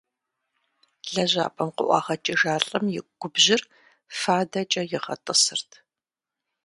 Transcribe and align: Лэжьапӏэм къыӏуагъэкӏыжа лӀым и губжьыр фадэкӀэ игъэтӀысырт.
Лэжьапӏэм 1.13 1.69
къыӏуагъэкӏыжа 1.75 2.55
лӀым 2.65 2.85
и 2.97 3.01
губжьыр 3.19 3.61
фадэкӀэ 4.19 4.83
игъэтӀысырт. 4.95 5.71